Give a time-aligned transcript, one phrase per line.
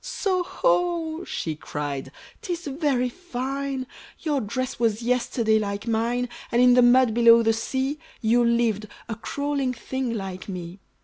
[0.03, 2.11] "So ho!" she cried,
[2.41, 3.85] "'tis very fine!
[4.21, 8.87] Your dress was yesterday like mine; And in the mud below the sea, You lived,
[9.07, 10.79] a crawling thing like me.